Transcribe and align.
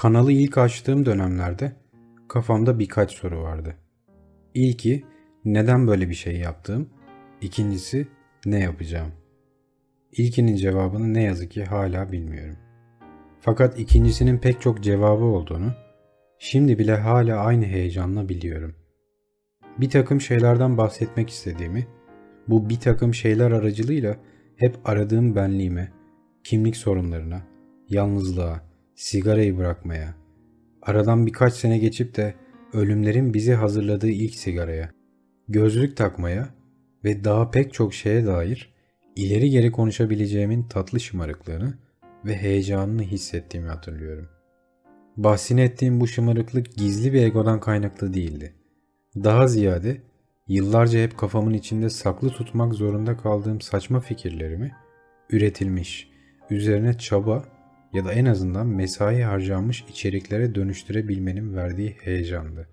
Kanalı 0.00 0.32
ilk 0.32 0.58
açtığım 0.58 1.06
dönemlerde 1.06 1.72
kafamda 2.28 2.78
birkaç 2.78 3.12
soru 3.12 3.42
vardı. 3.42 3.76
İlki 4.54 5.04
neden 5.44 5.86
böyle 5.86 6.08
bir 6.08 6.14
şey 6.14 6.36
yaptığım, 6.36 6.88
ikincisi 7.40 8.08
ne 8.46 8.58
yapacağım. 8.58 9.12
İlkinin 10.12 10.56
cevabını 10.56 11.14
ne 11.14 11.22
yazık 11.22 11.50
ki 11.50 11.64
hala 11.64 12.12
bilmiyorum. 12.12 12.56
Fakat 13.40 13.78
ikincisinin 13.78 14.38
pek 14.38 14.60
çok 14.60 14.82
cevabı 14.82 15.24
olduğunu 15.24 15.72
şimdi 16.38 16.78
bile 16.78 16.96
hala 16.96 17.36
aynı 17.38 17.64
heyecanla 17.64 18.28
biliyorum. 18.28 18.74
Bir 19.78 19.90
takım 19.90 20.20
şeylerden 20.20 20.78
bahsetmek 20.78 21.30
istediğimi, 21.30 21.86
bu 22.48 22.68
bir 22.68 22.80
takım 22.80 23.14
şeyler 23.14 23.50
aracılığıyla 23.50 24.16
hep 24.56 24.76
aradığım 24.84 25.36
benliğime, 25.36 25.92
kimlik 26.44 26.76
sorunlarına, 26.76 27.42
yalnızlığa, 27.88 28.69
sigarayı 29.00 29.58
bırakmaya, 29.58 30.14
aradan 30.82 31.26
birkaç 31.26 31.54
sene 31.54 31.78
geçip 31.78 32.16
de 32.16 32.34
ölümlerin 32.72 33.34
bizi 33.34 33.54
hazırladığı 33.54 34.08
ilk 34.08 34.34
sigaraya, 34.34 34.90
gözlük 35.48 35.96
takmaya 35.96 36.48
ve 37.04 37.24
daha 37.24 37.50
pek 37.50 37.72
çok 37.74 37.94
şeye 37.94 38.26
dair 38.26 38.74
ileri 39.16 39.50
geri 39.50 39.72
konuşabileceğimin 39.72 40.62
tatlı 40.62 41.00
şımarıklığını 41.00 41.74
ve 42.24 42.36
heyecanını 42.36 43.02
hissettiğimi 43.02 43.68
hatırlıyorum. 43.68 44.28
Bahsini 45.16 45.60
ettiğim 45.60 46.00
bu 46.00 46.06
şımarıklık 46.06 46.76
gizli 46.76 47.12
bir 47.12 47.22
egodan 47.22 47.60
kaynaklı 47.60 48.14
değildi. 48.14 48.54
Daha 49.16 49.46
ziyade 49.46 50.02
yıllarca 50.48 50.98
hep 50.98 51.18
kafamın 51.18 51.54
içinde 51.54 51.90
saklı 51.90 52.28
tutmak 52.28 52.74
zorunda 52.74 53.16
kaldığım 53.16 53.60
saçma 53.60 54.00
fikirlerimi 54.00 54.72
üretilmiş, 55.30 56.10
üzerine 56.50 56.98
çaba 56.98 57.59
ya 57.92 58.04
da 58.04 58.12
en 58.12 58.24
azından 58.24 58.66
mesai 58.66 59.22
harcanmış 59.22 59.84
içeriklere 59.88 60.54
dönüştürebilmenin 60.54 61.54
verdiği 61.54 61.96
heyecandı. 62.02 62.68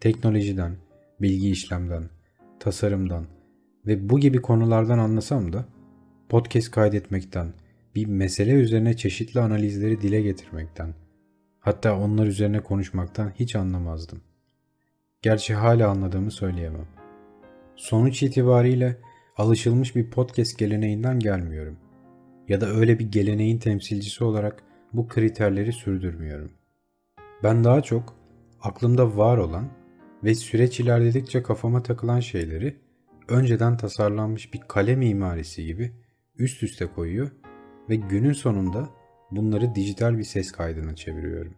Teknolojiden, 0.00 0.76
bilgi 1.20 1.50
işlemden, 1.50 2.04
tasarımdan 2.60 3.26
ve 3.86 4.10
bu 4.10 4.20
gibi 4.20 4.42
konulardan 4.42 4.98
anlasam 4.98 5.52
da 5.52 5.66
podcast 6.28 6.70
kaydetmekten, 6.70 7.52
bir 7.94 8.06
mesele 8.06 8.52
üzerine 8.52 8.96
çeşitli 8.96 9.40
analizleri 9.40 10.00
dile 10.00 10.20
getirmekten, 10.20 10.94
hatta 11.60 11.98
onlar 11.98 12.26
üzerine 12.26 12.60
konuşmaktan 12.60 13.30
hiç 13.30 13.56
anlamazdım. 13.56 14.20
Gerçi 15.22 15.54
hala 15.54 15.90
anladığımı 15.90 16.30
söyleyemem. 16.30 16.86
Sonuç 17.76 18.22
itibariyle 18.22 18.96
alışılmış 19.36 19.96
bir 19.96 20.10
podcast 20.10 20.58
geleneğinden 20.58 21.18
gelmiyorum. 21.18 21.76
Ya 22.48 22.60
da 22.60 22.66
öyle 22.66 22.98
bir 22.98 23.12
geleneğin 23.12 23.58
temsilcisi 23.58 24.24
olarak 24.24 24.62
bu 24.92 25.08
kriterleri 25.08 25.72
sürdürmüyorum. 25.72 26.50
Ben 27.42 27.64
daha 27.64 27.80
çok 27.80 28.14
aklımda 28.62 29.16
var 29.16 29.38
olan 29.38 29.68
ve 30.24 30.34
süreç 30.34 30.80
ilerledikçe 30.80 31.42
kafama 31.42 31.82
takılan 31.82 32.20
şeyleri 32.20 32.76
önceden 33.28 33.76
tasarlanmış 33.76 34.54
bir 34.54 34.60
kale 34.68 34.96
mimarisi 34.96 35.66
gibi 35.66 35.92
üst 36.38 36.62
üste 36.62 36.86
koyuyor 36.86 37.30
ve 37.90 37.96
günün 37.96 38.32
sonunda 38.32 38.88
bunları 39.30 39.74
dijital 39.74 40.18
bir 40.18 40.24
ses 40.24 40.52
kaydına 40.52 40.96
çeviriyorum. 40.96 41.54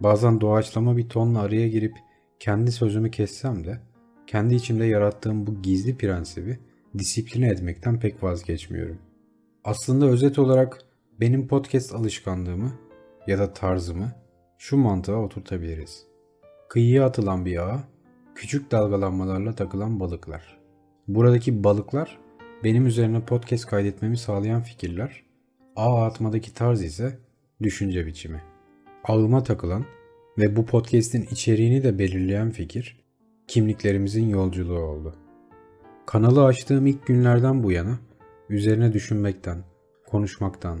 Bazen 0.00 0.40
doğaçlama 0.40 0.96
bir 0.96 1.08
tonla 1.08 1.40
araya 1.40 1.68
girip 1.68 1.96
kendi 2.38 2.72
sözümü 2.72 3.10
kessem 3.10 3.64
de 3.64 3.80
kendi 4.26 4.54
içimde 4.54 4.84
yarattığım 4.84 5.46
bu 5.46 5.62
gizli 5.62 5.96
prensibi 5.96 6.58
disipline 6.98 7.48
etmekten 7.48 8.00
pek 8.00 8.22
vazgeçmiyorum. 8.22 8.98
Aslında 9.64 10.06
özet 10.06 10.38
olarak 10.38 10.78
benim 11.20 11.48
podcast 11.48 11.94
alışkanlığımı 11.94 12.72
ya 13.26 13.38
da 13.38 13.52
tarzımı 13.52 14.12
şu 14.58 14.76
mantığa 14.76 15.16
oturtabiliriz. 15.16 16.06
Kıyıya 16.68 17.06
atılan 17.06 17.44
bir 17.44 17.56
ağa, 17.56 17.84
küçük 18.34 18.70
dalgalanmalarla 18.70 19.54
takılan 19.54 20.00
balıklar. 20.00 20.58
Buradaki 21.08 21.64
balıklar 21.64 22.18
benim 22.64 22.86
üzerine 22.86 23.24
podcast 23.24 23.66
kaydetmemi 23.66 24.16
sağlayan 24.16 24.62
fikirler, 24.62 25.22
ağ 25.76 26.04
atmadaki 26.04 26.54
tarz 26.54 26.82
ise 26.82 27.18
düşünce 27.62 28.06
biçimi. 28.06 28.42
Ağıma 29.04 29.42
takılan 29.42 29.84
ve 30.38 30.56
bu 30.56 30.66
podcast'in 30.66 31.22
içeriğini 31.22 31.82
de 31.82 31.98
belirleyen 31.98 32.50
fikir, 32.50 33.04
kimliklerimizin 33.48 34.28
yolculuğu 34.28 34.78
oldu. 34.78 35.14
Kanalı 36.06 36.44
açtığım 36.44 36.86
ilk 36.86 37.06
günlerden 37.06 37.62
bu 37.62 37.72
yana 37.72 37.98
üzerine 38.48 38.92
düşünmekten, 38.92 39.64
konuşmaktan 40.06 40.80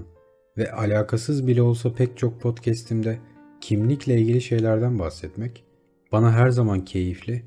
ve 0.58 0.72
alakasız 0.72 1.46
bile 1.46 1.62
olsa 1.62 1.94
pek 1.94 2.18
çok 2.18 2.40
podcast'imde 2.40 3.18
kimlikle 3.60 4.20
ilgili 4.20 4.40
şeylerden 4.40 4.98
bahsetmek 4.98 5.64
bana 6.12 6.32
her 6.32 6.50
zaman 6.50 6.84
keyifli 6.84 7.44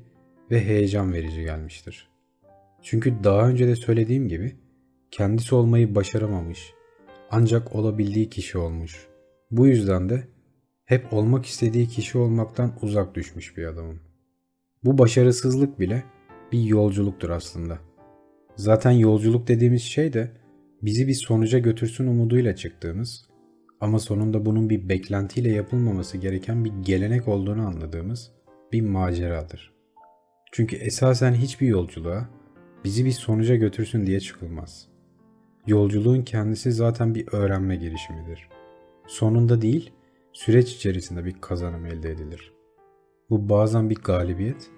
ve 0.50 0.64
heyecan 0.64 1.12
verici 1.12 1.42
gelmiştir. 1.42 2.08
Çünkü 2.82 3.14
daha 3.24 3.48
önce 3.48 3.66
de 3.66 3.76
söylediğim 3.76 4.28
gibi 4.28 4.56
kendisi 5.10 5.54
olmayı 5.54 5.94
başaramamış 5.94 6.74
ancak 7.30 7.74
olabildiği 7.74 8.30
kişi 8.30 8.58
olmuş. 8.58 9.06
Bu 9.50 9.66
yüzden 9.66 10.08
de 10.08 10.28
hep 10.84 11.12
olmak 11.12 11.46
istediği 11.46 11.88
kişi 11.88 12.18
olmaktan 12.18 12.72
uzak 12.82 13.14
düşmüş 13.14 13.56
bir 13.56 13.66
adamım. 13.66 14.00
Bu 14.84 14.98
başarısızlık 14.98 15.80
bile 15.80 16.04
bir 16.52 16.62
yolculuktur 16.62 17.30
aslında. 17.30 17.87
Zaten 18.58 18.90
yolculuk 18.90 19.48
dediğimiz 19.48 19.82
şey 19.82 20.12
de 20.12 20.30
bizi 20.82 21.08
bir 21.08 21.14
sonuca 21.14 21.58
götürsün 21.58 22.06
umuduyla 22.06 22.56
çıktığımız 22.56 23.28
ama 23.80 23.98
sonunda 23.98 24.46
bunun 24.46 24.70
bir 24.70 24.88
beklentiyle 24.88 25.50
yapılmaması 25.50 26.18
gereken 26.18 26.64
bir 26.64 26.72
gelenek 26.82 27.28
olduğunu 27.28 27.66
anladığımız 27.66 28.32
bir 28.72 28.80
maceradır. 28.80 29.72
Çünkü 30.52 30.76
esasen 30.76 31.34
hiçbir 31.34 31.66
yolculuğa 31.66 32.28
bizi 32.84 33.04
bir 33.04 33.10
sonuca 33.10 33.56
götürsün 33.56 34.06
diye 34.06 34.20
çıkılmaz. 34.20 34.88
Yolculuğun 35.66 36.22
kendisi 36.22 36.72
zaten 36.72 37.14
bir 37.14 37.28
öğrenme 37.32 37.76
girişimidir. 37.76 38.48
Sonunda 39.06 39.62
değil, 39.62 39.92
süreç 40.32 40.72
içerisinde 40.72 41.24
bir 41.24 41.40
kazanım 41.40 41.86
elde 41.86 42.10
edilir. 42.10 42.52
Bu 43.30 43.48
bazen 43.48 43.90
bir 43.90 43.96
galibiyet, 43.96 44.70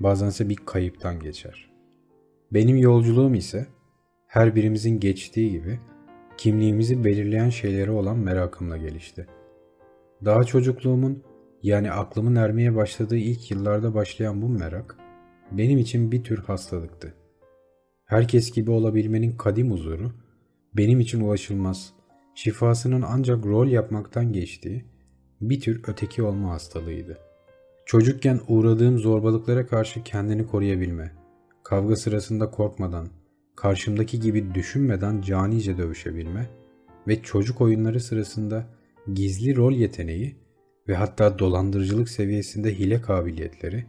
bazense 0.00 0.48
bir 0.48 0.56
kayıptan 0.56 1.20
geçer. 1.20 1.75
Benim 2.52 2.76
yolculuğum 2.76 3.34
ise 3.34 3.66
her 4.26 4.54
birimizin 4.54 5.00
geçtiği 5.00 5.50
gibi 5.50 5.80
kimliğimizi 6.36 7.04
belirleyen 7.04 7.50
şeylere 7.50 7.90
olan 7.90 8.18
merakımla 8.18 8.76
gelişti. 8.76 9.26
Daha 10.24 10.44
çocukluğumun 10.44 11.22
yani 11.62 11.90
aklımın 11.90 12.34
ermeye 12.36 12.76
başladığı 12.76 13.16
ilk 13.16 13.50
yıllarda 13.50 13.94
başlayan 13.94 14.42
bu 14.42 14.48
merak 14.48 14.96
benim 15.52 15.78
için 15.78 16.12
bir 16.12 16.24
tür 16.24 16.38
hastalıktı. 16.38 17.14
Herkes 18.04 18.52
gibi 18.52 18.70
olabilmenin 18.70 19.36
kadim 19.36 19.70
huzuru 19.70 20.12
benim 20.76 21.00
için 21.00 21.20
ulaşılmaz, 21.20 21.92
şifasının 22.34 23.02
ancak 23.02 23.46
rol 23.46 23.66
yapmaktan 23.68 24.32
geçtiği 24.32 24.84
bir 25.40 25.60
tür 25.60 25.82
öteki 25.86 26.22
olma 26.22 26.50
hastalığıydı. 26.50 27.18
Çocukken 27.86 28.40
uğradığım 28.48 28.98
zorbalıklara 28.98 29.66
karşı 29.66 30.02
kendini 30.02 30.46
koruyabilme, 30.46 31.12
kavga 31.68 31.96
sırasında 31.96 32.50
korkmadan, 32.50 33.08
karşımdaki 33.56 34.20
gibi 34.20 34.54
düşünmeden 34.54 35.20
canice 35.20 35.78
dövüşebilme 35.78 36.46
ve 37.08 37.22
çocuk 37.22 37.60
oyunları 37.60 38.00
sırasında 38.00 38.66
gizli 39.14 39.56
rol 39.56 39.72
yeteneği 39.72 40.36
ve 40.88 40.94
hatta 40.94 41.38
dolandırıcılık 41.38 42.08
seviyesinde 42.08 42.78
hile 42.78 43.00
kabiliyetleri 43.00 43.84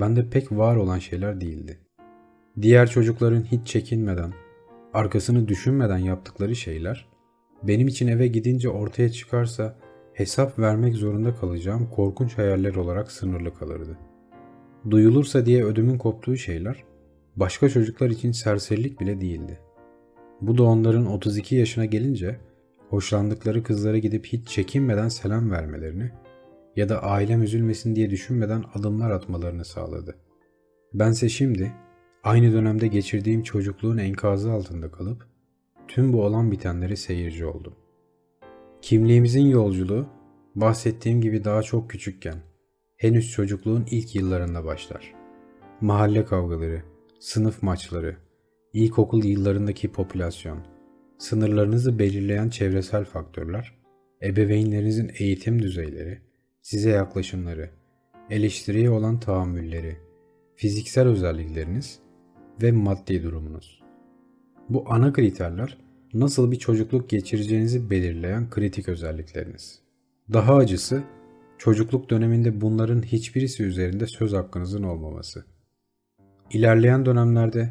bende 0.00 0.30
pek 0.30 0.52
var 0.52 0.76
olan 0.76 0.98
şeyler 0.98 1.40
değildi. 1.40 1.78
Diğer 2.62 2.90
çocukların 2.90 3.42
hiç 3.42 3.66
çekinmeden, 3.66 4.32
arkasını 4.94 5.48
düşünmeden 5.48 5.98
yaptıkları 5.98 6.56
şeyler 6.56 7.08
benim 7.62 7.88
için 7.88 8.08
eve 8.08 8.26
gidince 8.26 8.68
ortaya 8.68 9.12
çıkarsa 9.12 9.78
hesap 10.12 10.58
vermek 10.58 10.94
zorunda 10.94 11.34
kalacağım 11.34 11.90
korkunç 11.90 12.38
hayaller 12.38 12.74
olarak 12.74 13.12
sınırlı 13.12 13.54
kalırdı. 13.54 13.98
Duyulursa 14.90 15.46
diye 15.46 15.64
ödümün 15.64 15.98
koptuğu 15.98 16.36
şeyler 16.36 16.84
başka 17.36 17.68
çocuklar 17.68 18.10
için 18.10 18.32
serserilik 18.32 19.00
bile 19.00 19.20
değildi. 19.20 19.60
Bu 20.40 20.58
da 20.58 20.62
onların 20.62 21.06
32 21.06 21.56
yaşına 21.56 21.84
gelince 21.84 22.40
hoşlandıkları 22.88 23.62
kızlara 23.62 23.98
gidip 23.98 24.26
hiç 24.26 24.48
çekinmeden 24.48 25.08
selam 25.08 25.50
vermelerini 25.50 26.10
ya 26.76 26.88
da 26.88 27.02
ailem 27.02 27.42
üzülmesin 27.42 27.96
diye 27.96 28.10
düşünmeden 28.10 28.64
adımlar 28.74 29.10
atmalarını 29.10 29.64
sağladı. 29.64 30.16
Bense 30.94 31.28
şimdi 31.28 31.72
aynı 32.24 32.52
dönemde 32.52 32.86
geçirdiğim 32.86 33.42
çocukluğun 33.42 33.98
enkazı 33.98 34.52
altında 34.52 34.90
kalıp 34.90 35.26
tüm 35.88 36.12
bu 36.12 36.24
olan 36.24 36.52
bitenleri 36.52 36.96
seyirci 36.96 37.46
oldum. 37.46 37.74
Kimliğimizin 38.82 39.46
yolculuğu 39.46 40.06
bahsettiğim 40.54 41.20
gibi 41.20 41.44
daha 41.44 41.62
çok 41.62 41.90
küçükken, 41.90 42.36
henüz 42.96 43.30
çocukluğun 43.30 43.86
ilk 43.90 44.14
yıllarında 44.14 44.64
başlar. 44.64 45.14
Mahalle 45.80 46.24
kavgaları, 46.24 46.82
sınıf 47.26 47.62
maçları, 47.62 48.16
ilkokul 48.72 49.24
yıllarındaki 49.24 49.92
popülasyon, 49.92 50.58
sınırlarınızı 51.18 51.98
belirleyen 51.98 52.48
çevresel 52.48 53.04
faktörler 53.04 53.74
ebeveynlerinizin 54.22 55.10
eğitim 55.18 55.62
düzeyleri, 55.62 56.18
size 56.62 56.90
yaklaşımları, 56.90 57.70
eleştiriye 58.30 58.90
olan 58.90 59.20
tahammülleri, 59.20 59.96
fiziksel 60.56 61.08
özellikleriniz 61.08 61.98
ve 62.62 62.72
maddi 62.72 63.22
durumunuz. 63.22 63.82
Bu 64.68 64.84
ana 64.88 65.12
kriterler 65.12 65.78
nasıl 66.14 66.50
bir 66.50 66.58
çocukluk 66.58 67.10
geçireceğinizi 67.10 67.90
belirleyen 67.90 68.50
kritik 68.50 68.88
özellikleriniz. 68.88 69.82
Daha 70.32 70.54
acısı 70.54 71.02
çocukluk 71.58 72.10
döneminde 72.10 72.60
bunların 72.60 73.02
hiçbirisi 73.02 73.62
üzerinde 73.62 74.06
söz 74.06 74.32
hakkınızın 74.32 74.82
olmaması. 74.82 75.55
İlerleyen 76.50 77.06
dönemlerde 77.06 77.70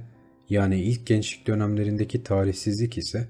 yani 0.50 0.82
ilk 0.82 1.08
gençlik 1.08 1.48
dönemlerindeki 1.48 2.24
tarihsizlik 2.24 2.98
ise 2.98 3.28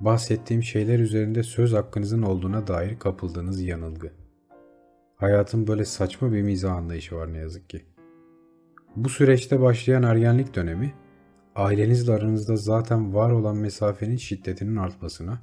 bahsettiğim 0.00 0.62
şeyler 0.62 0.98
üzerinde 0.98 1.42
söz 1.42 1.72
hakkınızın 1.72 2.22
olduğuna 2.22 2.66
dair 2.66 2.98
kapıldığınız 2.98 3.60
yanılgı. 3.60 4.12
Hayatın 5.16 5.66
böyle 5.66 5.84
saçma 5.84 6.32
bir 6.32 6.42
mizah 6.42 6.74
anlayışı 6.74 7.16
var 7.16 7.32
ne 7.32 7.38
yazık 7.38 7.70
ki. 7.70 7.84
Bu 8.96 9.08
süreçte 9.08 9.60
başlayan 9.60 10.02
ergenlik 10.02 10.54
dönemi, 10.54 10.94
ailenizle 11.54 12.12
aranızda 12.12 12.56
zaten 12.56 13.14
var 13.14 13.30
olan 13.30 13.56
mesafenin 13.56 14.16
şiddetinin 14.16 14.76
artmasına, 14.76 15.38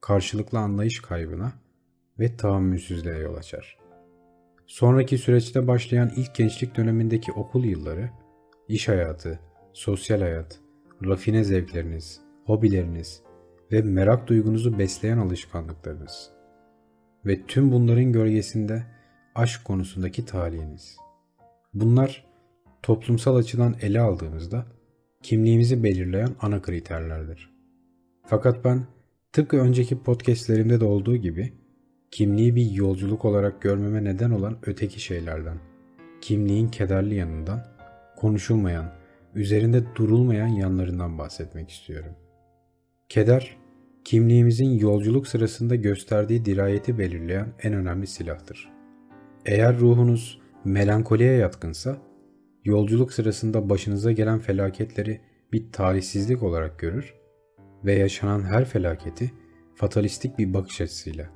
karşılıklı 0.00 0.58
anlayış 0.58 1.02
kaybına 1.02 1.52
ve 2.18 2.36
tahammülsüzlüğe 2.36 3.18
yol 3.18 3.34
açar. 3.34 3.78
Sonraki 4.66 5.18
süreçte 5.18 5.66
başlayan 5.66 6.10
ilk 6.16 6.34
gençlik 6.34 6.76
dönemindeki 6.76 7.32
okul 7.32 7.64
yılları, 7.64 8.10
iş 8.70 8.88
hayatı, 8.88 9.38
sosyal 9.72 10.20
hayat, 10.20 10.60
rafine 11.04 11.44
zevkleriniz, 11.44 12.20
hobileriniz 12.44 13.22
ve 13.72 13.82
merak 13.82 14.26
duygunuzu 14.26 14.78
besleyen 14.78 15.18
alışkanlıklarınız 15.18 16.30
ve 17.26 17.46
tüm 17.46 17.72
bunların 17.72 18.12
gölgesinde 18.12 18.86
aşk 19.34 19.64
konusundaki 19.64 20.26
talihiniz. 20.26 20.96
Bunlar 21.74 22.24
toplumsal 22.82 23.36
açıdan 23.36 23.76
ele 23.82 24.00
aldığımızda 24.00 24.66
kimliğimizi 25.22 25.84
belirleyen 25.84 26.30
ana 26.40 26.62
kriterlerdir. 26.62 27.50
Fakat 28.26 28.64
ben 28.64 28.86
tıpkı 29.32 29.56
önceki 29.56 30.02
podcastlerimde 30.02 30.80
de 30.80 30.84
olduğu 30.84 31.16
gibi 31.16 31.52
kimliği 32.10 32.56
bir 32.56 32.70
yolculuk 32.70 33.24
olarak 33.24 33.62
görmeme 33.62 34.04
neden 34.04 34.30
olan 34.30 34.58
öteki 34.62 35.00
şeylerden, 35.00 35.58
kimliğin 36.20 36.68
kederli 36.68 37.14
yanından, 37.14 37.79
konuşulmayan, 38.20 38.92
üzerinde 39.34 39.82
durulmayan 39.96 40.46
yanlarından 40.46 41.18
bahsetmek 41.18 41.70
istiyorum. 41.70 42.12
Keder, 43.08 43.56
kimliğimizin 44.04 44.70
yolculuk 44.70 45.26
sırasında 45.26 45.74
gösterdiği 45.74 46.44
dirayeti 46.44 46.98
belirleyen 46.98 47.48
en 47.62 47.74
önemli 47.74 48.06
silahtır. 48.06 48.70
Eğer 49.46 49.78
ruhunuz 49.78 50.40
melankoliye 50.64 51.32
yatkınsa, 51.32 51.96
yolculuk 52.64 53.12
sırasında 53.12 53.70
başınıza 53.70 54.12
gelen 54.12 54.38
felaketleri 54.38 55.20
bir 55.52 55.72
talihsizlik 55.72 56.42
olarak 56.42 56.78
görür 56.78 57.14
ve 57.84 57.92
yaşanan 57.92 58.42
her 58.42 58.64
felaketi 58.64 59.32
fatalistik 59.74 60.38
bir 60.38 60.54
bakış 60.54 60.80
açısıyla 60.80 61.30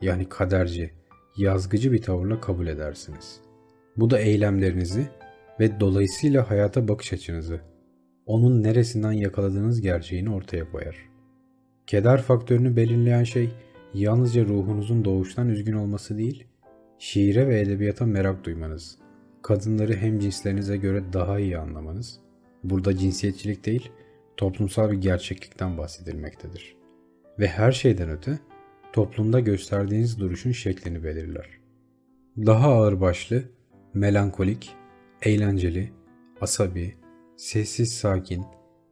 yani 0.00 0.28
kaderci, 0.28 0.90
yazgıcı 1.36 1.92
bir 1.92 2.02
tavırla 2.02 2.40
kabul 2.40 2.66
edersiniz. 2.66 3.40
Bu 3.96 4.10
da 4.10 4.18
eylemlerinizi 4.18 5.08
ve 5.60 5.80
dolayısıyla 5.80 6.50
hayata 6.50 6.88
bakış 6.88 7.12
açınızı, 7.12 7.60
onun 8.26 8.62
neresinden 8.62 9.12
yakaladığınız 9.12 9.80
gerçeğini 9.80 10.34
ortaya 10.34 10.70
koyar. 10.70 10.96
Keder 11.86 12.22
faktörünü 12.22 12.76
belirleyen 12.76 13.24
şey 13.24 13.50
yalnızca 13.94 14.44
ruhunuzun 14.44 15.04
doğuştan 15.04 15.48
üzgün 15.48 15.72
olması 15.72 16.18
değil, 16.18 16.46
şiire 16.98 17.48
ve 17.48 17.60
edebiyata 17.60 18.06
merak 18.06 18.44
duymanız, 18.44 18.98
kadınları 19.42 19.94
hem 19.94 20.18
cinslerinize 20.18 20.76
göre 20.76 21.02
daha 21.12 21.38
iyi 21.38 21.58
anlamanız, 21.58 22.20
burada 22.64 22.96
cinsiyetçilik 22.96 23.66
değil, 23.66 23.90
toplumsal 24.36 24.90
bir 24.90 24.96
gerçeklikten 24.96 25.78
bahsedilmektedir. 25.78 26.76
Ve 27.38 27.46
her 27.46 27.72
şeyden 27.72 28.10
öte, 28.10 28.38
toplumda 28.92 29.40
gösterdiğiniz 29.40 30.20
duruşun 30.20 30.52
şeklini 30.52 31.04
belirler. 31.04 31.46
Daha 32.36 32.72
ağırbaşlı, 32.72 33.42
melankolik, 33.94 34.76
eğlenceli, 35.22 35.92
asabi, 36.40 36.94
sessiz 37.36 37.92
sakin 37.94 38.44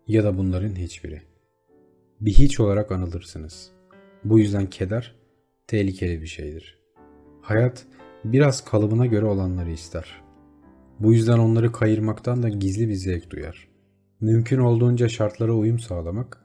ya 0.07 0.25
da 0.25 0.39
bunların 0.39 0.75
hiçbiri. 0.77 1.23
Bir 2.21 2.33
hiç 2.33 2.61
olarak 2.61 2.93
anılırsınız. 2.93 3.71
Bu 4.25 4.39
yüzden 4.39 4.71
keder 4.71 5.15
tehlikeli 5.67 6.21
bir 6.21 6.27
şeydir. 6.27 6.79
Hayat 7.41 7.87
biraz 8.25 8.65
kalıbına 8.65 9.07
göre 9.07 9.27
olanları 9.27 9.71
ister. 9.71 10.23
Bu 11.01 11.13
yüzden 11.13 11.39
onları 11.39 11.73
kayırmaktan 11.73 12.43
da 12.43 12.49
gizli 12.49 12.89
bir 12.89 12.95
zevk 12.95 13.31
duyar. 13.31 13.69
Mümkün 14.21 14.59
olduğunca 14.59 15.09
şartlara 15.09 15.53
uyum 15.53 15.79
sağlamak 15.79 16.45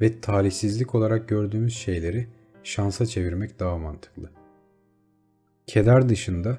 ve 0.00 0.20
talihsizlik 0.20 0.94
olarak 0.94 1.28
gördüğümüz 1.28 1.76
şeyleri 1.76 2.26
şansa 2.62 3.06
çevirmek 3.06 3.60
daha 3.60 3.78
mantıklı. 3.78 4.30
Keder 5.66 6.08
dışında 6.08 6.58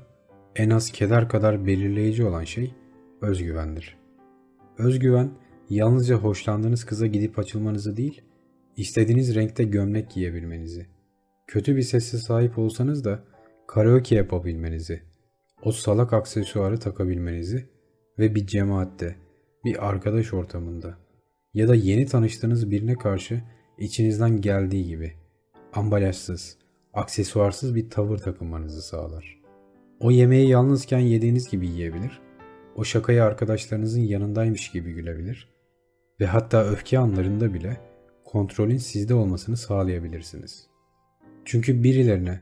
en 0.56 0.70
az 0.70 0.92
keder 0.92 1.30
kadar 1.30 1.66
belirleyici 1.66 2.26
olan 2.26 2.44
şey 2.44 2.74
özgüvendir. 3.22 3.98
Özgüven 4.78 5.32
yalnızca 5.70 6.16
hoşlandığınız 6.16 6.86
kıza 6.86 7.08
gidip 7.08 7.40
açılmanızı 7.40 7.98
değil, 7.98 8.22
istediğiniz 8.78 9.36
renkte 9.36 9.64
gömlek 9.64 10.12
giyebilmenizi, 10.12 10.86
kötü 11.48 11.76
bir 11.76 11.82
sese 11.82 12.18
sahip 12.18 12.58
olsanız 12.58 13.06
da 13.06 13.24
karaoke 13.68 14.16
yapabilmenizi, 14.16 15.02
o 15.64 15.72
salak 15.72 16.14
aksesuarı 16.14 16.80
takabilmenizi 16.80 17.70
ve 18.20 18.36
bir 18.36 18.48
cemaatte, 18.48 19.16
bir 19.66 19.90
arkadaş 19.90 20.34
ortamında 20.34 20.98
ya 21.54 21.68
da 21.68 21.76
yeni 21.76 22.06
tanıştığınız 22.06 22.72
birine 22.72 22.94
karşı 22.96 23.42
içinizden 23.78 24.42
geldiği 24.42 24.86
gibi 24.86 25.14
ambalajsız, 25.74 26.58
aksesuarsız 26.94 27.76
bir 27.76 27.90
tavır 27.90 28.18
takınmanızı 28.18 28.82
sağlar. 28.82 29.35
O 30.06 30.12
yemeği 30.12 30.50
yalnızken 30.50 31.00
yediğiniz 31.00 31.50
gibi 31.50 31.68
yiyebilir, 31.68 32.20
o 32.76 32.84
şakayı 32.84 33.24
arkadaşlarınızın 33.24 34.02
yanındaymış 34.02 34.72
gibi 34.72 34.94
gülebilir 34.94 35.50
ve 36.20 36.26
hatta 36.26 36.64
öfke 36.66 37.00
anlarında 37.00 37.54
bile 37.54 37.78
kontrolün 38.26 38.78
sizde 38.78 39.14
olmasını 39.14 39.58
sağlayabilirsiniz. 39.58 40.68
Çünkü 41.46 41.84
birilerine 41.84 42.42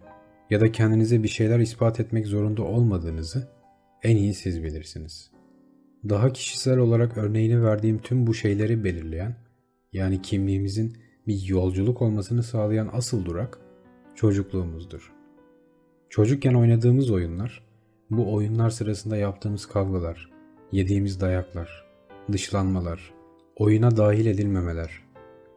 ya 0.50 0.62
da 0.62 0.72
kendinize 0.72 1.24
bir 1.24 1.28
şeyler 1.28 1.60
ispat 1.60 2.00
etmek 2.00 2.28
zorunda 2.28 2.64
olmadığınızı 2.64 3.48
en 4.04 4.18
iyi 4.18 4.34
siz 4.34 4.64
bilirsiniz. 4.64 5.32
Daha 6.10 6.34
kişisel 6.34 6.78
olarak 6.78 7.18
örneğini 7.18 7.64
verdiğim 7.64 8.00
tüm 8.00 8.28
bu 8.28 8.34
şeyleri 8.34 8.84
belirleyen, 8.84 9.36
yani 9.94 10.22
kimliğimizin 10.22 10.98
bir 11.28 11.48
yolculuk 11.48 12.02
olmasını 12.02 12.44
sağlayan 12.44 12.90
asıl 12.94 13.26
durak 13.26 13.60
çocukluğumuzdur. 14.16 15.23
Çocukken 16.14 16.54
oynadığımız 16.54 17.12
oyunlar, 17.12 17.64
bu 18.10 18.34
oyunlar 18.34 18.70
sırasında 18.70 19.18
yaptığımız 19.18 19.66
kavgalar, 19.66 20.30
yediğimiz 20.72 21.22
dayaklar, 21.22 21.86
dışlanmalar, 22.32 23.14
oyuna 23.56 23.98
dahil 23.98 24.26
edilmemeler, 24.26 24.92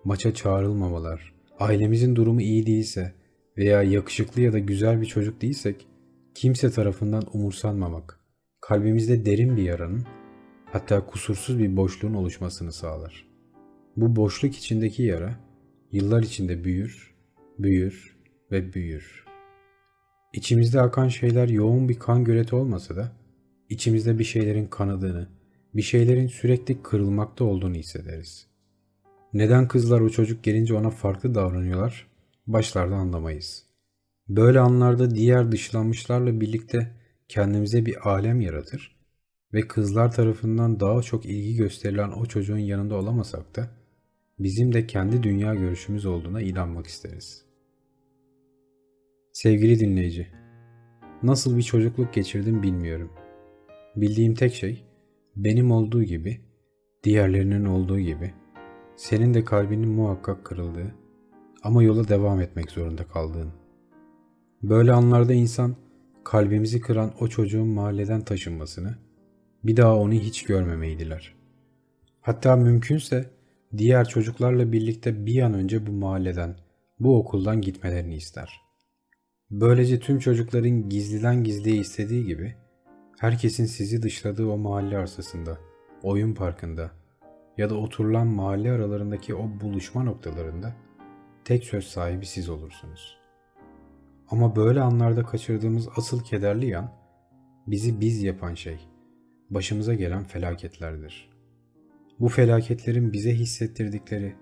maça 0.05 0.35
çağrılmamalar, 0.35 1.35
ailemizin 1.59 2.17
durumu 2.17 2.41
iyi 2.41 2.67
değilse 2.67 3.15
veya 3.57 3.83
yakışıklı 3.83 4.43
ya 4.43 4.53
da 4.53 4.59
güzel 4.59 5.01
bir 5.01 5.07
çocuk 5.07 5.43
değilsek 5.43 5.87
kimse 6.35 6.71
tarafından 6.71 7.23
umursanmamak, 7.33 8.21
kalbimizde 8.61 9.27
derin 9.27 9.57
bir 9.57 9.63
yaranın 9.63 10.05
hatta 10.65 11.07
kusursuz 11.07 11.59
bir 11.59 11.77
boşluğun 11.77 12.15
oluşmasını 12.15 12.73
sağlar. 12.73 13.27
Bu 13.97 14.17
boşluk 14.17 14.57
içindeki 14.57 15.03
yara 15.03 15.41
yıllar 15.93 16.23
içinde 16.23 16.65
büyür, 16.65 17.15
büyür 17.59 18.17
ve 18.51 18.73
büyür. 18.73 19.26
İçimizde 20.37 20.81
akan 20.81 21.09
şeyler 21.09 21.49
yoğun 21.49 21.89
bir 21.89 21.99
kan 21.99 22.25
göleti 22.25 22.57
olmasa 22.57 22.97
da 22.97 23.13
içimizde 23.69 24.19
bir 24.19 24.25
şeylerin 24.25 24.67
kanadığını, 24.67 25.29
bir 25.75 25.83
şeylerin 25.83 26.27
sürekli 26.27 26.83
kırılmakta 26.83 27.45
olduğunu 27.45 27.75
hissederiz. 27.75 28.47
Neden 29.33 29.69
kızlar 29.69 30.01
o 30.01 30.11
çocuk 30.11 30.45
gelince 30.45 30.75
ona 30.75 30.91
farklı 30.91 31.35
davranıyorlar 31.35 32.07
başlarda 32.47 32.95
anlamayız. 32.95 33.67
Böyle 34.29 34.61
anlarda 34.61 35.15
diğer 35.15 35.53
dışlanmışlarla 35.53 36.41
birlikte 36.41 36.93
kendimize 37.29 37.87
bir 37.87 38.09
alem 38.09 38.41
yaratır 38.41 38.97
ve 39.53 39.69
kızlar 39.69 40.13
tarafından 40.13 40.81
daha 40.81 41.03
çok 41.03 41.27
ilgi 41.27 41.57
gösterilen 41.57 42.11
o 42.11 42.27
çocuğun 42.27 42.59
yanında 42.59 42.95
olamasak 42.95 43.57
da 43.57 43.71
bizim 44.39 44.73
de 44.73 44.87
kendi 44.87 45.23
dünya 45.23 45.55
görüşümüz 45.55 46.07
olduğuna 46.07 46.41
inanmak 46.43 46.87
isteriz. 46.87 47.46
Sevgili 49.37 49.81
dinleyici, 49.81 50.27
nasıl 51.23 51.57
bir 51.57 51.63
çocukluk 51.63 52.15
geçirdim 52.15 52.63
bilmiyorum. 52.63 53.13
Bildiğim 53.97 54.35
tek 54.35 54.55
şey 54.55 54.85
benim 55.37 55.71
olduğu 55.71 56.03
gibi, 56.03 56.41
diğerlerinin 57.05 57.65
olduğu 57.65 57.99
gibi, 57.99 58.35
senin 58.97 59.35
de 59.35 59.45
kalbinin 59.45 59.89
muhakkak 59.89 60.45
kırıldığı 60.45 60.95
ama 61.63 61.83
yola 61.83 62.09
devam 62.09 62.41
etmek 62.41 62.71
zorunda 62.71 63.05
kaldığın. 63.05 63.53
Böyle 64.63 64.93
anlarda 64.93 65.33
insan 65.33 65.77
kalbimizi 66.25 66.81
kıran 66.81 67.13
o 67.21 67.29
çocuğun 67.29 67.69
mahalleden 67.69 68.21
taşınmasını, 68.21 68.95
bir 69.65 69.77
daha 69.77 69.97
onu 69.97 70.13
hiç 70.13 70.45
görmemeyi 70.45 70.99
diler. 70.99 71.35
Hatta 72.21 72.57
mümkünse 72.57 73.31
diğer 73.77 74.09
çocuklarla 74.09 74.73
birlikte 74.73 75.27
bir 75.27 75.43
an 75.43 75.55
önce 75.55 75.87
bu 75.87 75.93
mahalleden, 75.93 76.57
bu 77.01 77.19
okuldan 77.19 77.61
gitmelerini 77.61 78.15
ister. 78.15 78.66
Böylece 79.51 80.01
tüm 80.01 80.19
çocukların 80.19 80.89
gizliden 80.89 81.45
gizliye 81.45 81.77
istediği 81.77 82.25
gibi 82.25 82.55
herkesin 83.19 83.65
sizi 83.65 84.03
dışladığı 84.03 84.47
o 84.47 84.59
mahalle 84.59 84.99
arsasında, 84.99 85.59
oyun 86.03 86.35
parkında 86.35 86.91
ya 87.59 87.71
da 87.71 87.75
oturulan 87.75 88.27
mahalle 88.27 88.73
aralarındaki 88.73 89.35
o 89.35 89.61
buluşma 89.61 90.03
noktalarında 90.03 90.77
tek 91.45 91.65
söz 91.65 91.85
sahibi 91.85 92.27
siz 92.27 92.49
olursunuz. 92.49 93.19
Ama 94.31 94.57
böyle 94.57 94.81
anlarda 94.81 95.23
kaçırdığımız 95.23 95.89
asıl 95.97 96.25
kederli 96.25 96.67
yan 96.67 96.93
bizi 97.67 98.01
biz 98.01 98.23
yapan 98.23 98.55
şey, 98.55 98.79
başımıza 99.51 99.95
gelen 99.95 100.25
felaketlerdir. 100.25 101.31
Bu 102.21 102.29
felaketlerin 102.29 103.13
bize 103.13 103.35
hissettirdikleri 103.35 104.35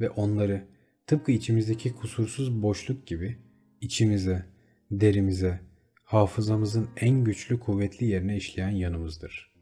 ve 0.00 0.10
onları 0.10 0.64
tıpkı 1.06 1.32
içimizdeki 1.32 1.94
kusursuz 1.94 2.62
boşluk 2.62 3.06
gibi 3.06 3.38
içimize, 3.80 4.46
derimize, 4.90 5.60
hafızamızın 6.04 6.88
en 6.96 7.24
güçlü 7.24 7.60
kuvvetli 7.60 8.06
yerine 8.06 8.36
işleyen 8.36 8.70
yanımızdır. 8.70 9.54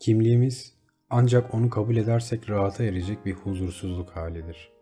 Kimliğimiz 0.00 0.74
ancak 1.10 1.54
onu 1.54 1.70
kabul 1.70 1.96
edersek 1.96 2.50
rahata 2.50 2.84
erecek 2.84 3.26
bir 3.26 3.32
huzursuzluk 3.32 4.10
halidir. 4.10 4.72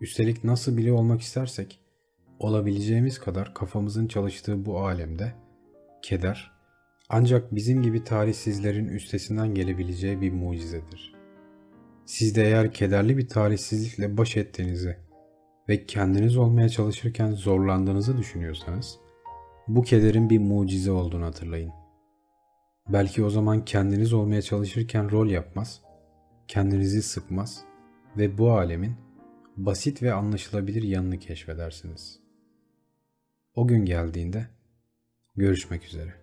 Üstelik 0.00 0.44
nasıl 0.44 0.76
biri 0.76 0.92
olmak 0.92 1.20
istersek, 1.20 1.80
olabileceğimiz 2.38 3.18
kadar 3.18 3.54
kafamızın 3.54 4.08
çalıştığı 4.08 4.66
bu 4.66 4.78
alemde, 4.86 5.32
keder, 6.02 6.52
ancak 7.08 7.54
bizim 7.54 7.82
gibi 7.82 8.04
talihsizlerin 8.04 8.88
üstesinden 8.88 9.54
gelebileceği 9.54 10.20
bir 10.20 10.32
mucizedir. 10.32 11.14
Siz 12.06 12.36
de 12.36 12.44
eğer 12.44 12.72
kederli 12.72 13.18
bir 13.18 13.28
talihsizlikle 13.28 14.16
baş 14.16 14.36
ettiğinizi 14.36 14.96
ve 15.68 15.86
kendiniz 15.86 16.36
olmaya 16.36 16.68
çalışırken 16.68 17.32
zorlandığınızı 17.32 18.18
düşünüyorsanız, 18.18 18.98
bu 19.68 19.82
kederin 19.82 20.30
bir 20.30 20.38
mucize 20.38 20.90
olduğunu 20.90 21.24
hatırlayın. 21.24 21.72
Belki 22.88 23.24
o 23.24 23.30
zaman 23.30 23.64
kendiniz 23.64 24.12
olmaya 24.12 24.42
çalışırken 24.42 25.10
rol 25.10 25.26
yapmaz, 25.26 25.80
kendinizi 26.48 27.02
sıkmaz 27.02 27.64
ve 28.16 28.38
bu 28.38 28.52
alemin 28.52 28.94
basit 29.56 30.02
ve 30.02 30.12
anlaşılabilir 30.12 30.82
yanını 30.82 31.18
keşfedersiniz. 31.18 32.20
O 33.54 33.66
gün 33.66 33.84
geldiğinde 33.84 34.46
görüşmek 35.36 35.84
üzere. 35.84 36.21